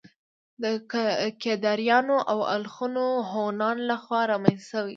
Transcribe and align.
د 0.63 0.65
کيداريانو 1.43 2.15
او 2.31 2.39
الخون 2.55 2.95
هونانو 3.31 3.87
له 3.89 3.95
خوا 4.03 4.21
رامنځته 4.31 4.67
شوي 4.71 4.87
وو 4.87 4.89